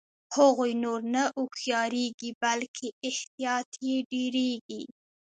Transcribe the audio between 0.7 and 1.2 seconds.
نور